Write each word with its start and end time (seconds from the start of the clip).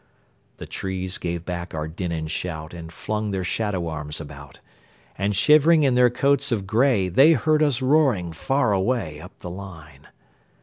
The 0.57 0.65
trees 0.65 1.19
gave 1.19 1.45
back 1.45 1.75
our 1.75 1.87
din 1.87 2.11
and 2.11 2.31
shout, 2.31 2.73
And 2.73 2.91
flung 2.91 3.29
their 3.29 3.43
shadow 3.43 3.87
arms 3.87 4.19
about; 4.19 4.59
And 5.15 5.35
shivering 5.35 5.83
in 5.83 5.93
their 5.93 6.09
coats 6.09 6.51
of 6.51 6.65
gray, 6.65 7.07
They 7.07 7.33
heard 7.33 7.61
us 7.61 7.83
roaring 7.83 8.33
far 8.33 8.73
away, 8.73 9.19
Up 9.21 9.37
the 9.37 9.51
line. 9.51 10.07